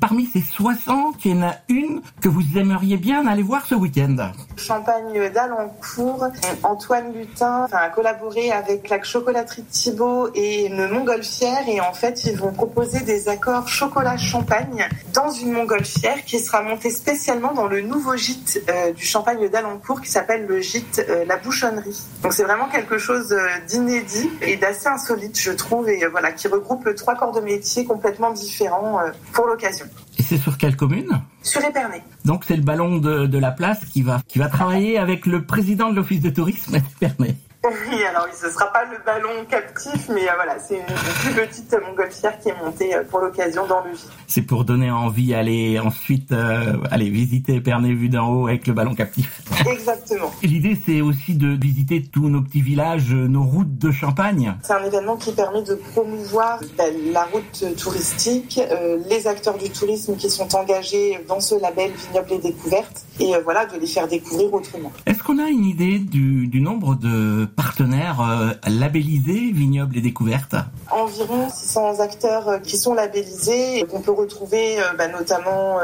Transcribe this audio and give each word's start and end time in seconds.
parmi 0.00 0.26
ces 0.26 0.40
60, 0.40 1.24
il 1.24 1.32
y 1.32 1.34
en 1.38 1.42
a 1.48 1.54
une 1.68 2.00
que 2.20 2.28
vous 2.28 2.42
aimeriez 2.56 2.96
bien 2.96 3.26
aller 3.26 3.42
voir 3.42 3.66
ce 3.66 3.74
week-end. 3.74 4.30
Champagne 4.56 5.28
d'Alencourt, 5.32 6.28
Antoine 6.62 7.12
Lutin 7.12 7.66
a 7.72 7.88
collaboré 8.12 8.50
avec 8.50 8.88
la 8.88 9.02
chocolaterie 9.02 9.62
Thibault 9.64 10.30
et 10.34 10.66
une 10.66 10.88
montgolfière 10.88 11.68
et 11.68 11.80
en 11.80 11.92
fait 11.92 12.24
ils 12.24 12.36
vont 12.36 12.52
proposer 12.52 13.00
des 13.00 13.28
accords 13.28 13.68
chocolat-champagne 13.68 14.88
dans 15.14 15.30
une 15.30 15.52
montgolfière 15.52 16.24
qui 16.24 16.38
sera 16.38 16.62
montée 16.62 16.90
spécialement 16.90 17.54
dans 17.54 17.66
le 17.66 17.80
nouveau 17.80 18.16
gîte 18.16 18.62
euh, 18.68 18.92
du 18.92 19.04
Champagne 19.04 19.48
d'Alencourt 19.48 20.00
qui 20.00 20.10
s'appelle 20.10 20.46
le 20.46 20.60
gîte 20.60 21.04
euh, 21.08 21.24
La 21.26 21.36
Bouchonnerie. 21.36 22.02
Donc 22.22 22.32
c'est 22.32 22.44
vraiment 22.44 22.68
quelque 22.68 22.98
chose 22.98 23.32
euh, 23.32 23.46
d'inédit 23.66 24.30
et 24.42 24.56
d'assez 24.56 24.88
insolite 24.88 25.38
je 25.38 25.52
trouve 25.52 25.88
et 25.88 26.06
voilà 26.06 26.32
qui 26.32 26.48
regroupe 26.48 26.94
trois 26.94 27.14
corps 27.14 27.32
de 27.32 27.40
métier 27.40 27.84
complètement 27.84 28.32
différents 28.32 29.00
pour 29.32 29.46
l'occasion. 29.46 29.86
Et 30.18 30.22
c'est 30.22 30.38
sur 30.38 30.58
quelle 30.58 30.76
commune? 30.76 31.08
Sur 31.42 31.64
Épernay. 31.64 32.02
Donc 32.24 32.44
c'est 32.46 32.56
le 32.56 32.62
ballon 32.62 32.98
de, 32.98 33.26
de, 33.26 33.38
la 33.38 33.50
place 33.50 33.84
qui 33.86 34.02
va, 34.02 34.20
qui 34.28 34.38
va 34.38 34.48
travailler 34.48 34.98
avec 34.98 35.26
le 35.26 35.44
président 35.44 35.90
de 35.90 35.96
l'office 35.96 36.20
de 36.20 36.30
tourisme 36.30 36.78
d'Épernay. 36.78 37.36
Oui, 37.64 38.01
alors 38.12 38.28
ce 38.32 38.46
ne 38.46 38.50
sera 38.50 38.66
pas 38.66 38.84
le 38.84 38.98
ballon 39.04 39.44
captif, 39.48 40.08
mais 40.10 40.28
euh, 40.28 40.32
voilà, 40.34 40.58
c'est 40.58 40.76
une, 40.76 40.84
plus 40.84 41.34
petite 41.34 41.74
montgolfière 41.86 42.38
qui 42.38 42.50
est 42.50 42.56
montée 42.62 42.94
euh, 42.94 43.04
pour 43.04 43.20
l'occasion 43.20 43.66
dans 43.66 43.82
le 43.84 43.92
gîte. 43.92 44.10
C'est 44.26 44.42
pour 44.42 44.64
donner 44.64 44.90
envie 44.90 45.28
d'aller 45.28 45.78
ensuite 45.78 46.30
euh, 46.32 46.76
aller 46.90 47.08
visiter 47.08 47.56
Épernay 47.56 47.94
vu 47.94 48.08
d'en 48.08 48.28
haut 48.28 48.46
avec 48.48 48.66
le 48.66 48.74
ballon 48.74 48.94
captif. 48.94 49.42
Exactement. 49.66 50.30
L'idée, 50.42 50.76
c'est 50.84 51.00
aussi 51.00 51.34
de 51.34 51.48
visiter 51.48 52.02
tous 52.02 52.28
nos 52.28 52.42
petits 52.42 52.60
villages, 52.60 53.12
nos 53.12 53.44
routes 53.44 53.78
de 53.78 53.90
Champagne. 53.90 54.54
C'est 54.62 54.74
un 54.74 54.84
événement 54.84 55.16
qui 55.16 55.32
permet 55.32 55.62
de 55.62 55.74
promouvoir 55.74 56.60
ben, 56.76 56.94
la 57.12 57.24
route 57.24 57.64
touristique, 57.76 58.60
euh, 58.70 58.98
les 59.08 59.26
acteurs 59.26 59.58
du 59.58 59.70
tourisme 59.70 60.16
qui 60.16 60.30
sont 60.30 60.54
engagés 60.54 61.18
dans 61.28 61.40
ce 61.40 61.60
label 61.60 61.90
Vignoble 61.92 62.32
et 62.32 62.38
Découverte, 62.38 63.04
et 63.20 63.34
euh, 63.34 63.40
voilà, 63.44 63.66
de 63.66 63.78
les 63.78 63.86
faire 63.86 64.08
découvrir 64.08 64.52
autrement. 64.52 64.92
Est-ce 65.06 65.22
qu'on 65.22 65.38
a 65.38 65.48
une 65.48 65.64
idée 65.64 65.98
du, 65.98 66.46
du 66.46 66.60
nombre 66.60 66.94
de 66.96 67.44
partenaires 67.44 68.01
euh, 68.02 68.52
labellisés 68.68 69.52
Vignoble 69.52 69.96
et 69.96 70.00
Découverte 70.00 70.56
Environ 70.90 71.48
600 71.48 72.00
acteurs 72.00 72.48
euh, 72.48 72.58
qui 72.58 72.76
sont 72.76 72.94
labellisés, 72.94 73.84
qu'on 73.88 74.00
peut 74.00 74.12
retrouver 74.12 74.78
euh, 74.78 74.82
bah, 74.98 75.08
notamment 75.08 75.78